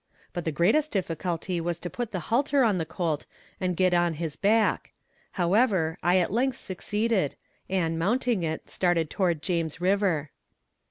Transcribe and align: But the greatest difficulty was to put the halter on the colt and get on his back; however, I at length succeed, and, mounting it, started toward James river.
But 0.33 0.45
the 0.45 0.51
greatest 0.51 0.89
difficulty 0.89 1.61
was 1.61 1.77
to 1.77 1.87
put 1.87 2.11
the 2.11 2.21
halter 2.33 2.63
on 2.63 2.79
the 2.79 2.87
colt 2.87 3.27
and 3.59 3.77
get 3.77 3.93
on 3.93 4.15
his 4.15 4.35
back; 4.35 4.93
however, 5.33 5.99
I 6.01 6.17
at 6.17 6.31
length 6.33 6.57
succeed, 6.57 7.35
and, 7.69 7.99
mounting 7.99 8.41
it, 8.41 8.67
started 8.67 9.11
toward 9.11 9.43
James 9.43 9.79
river. 9.79 10.31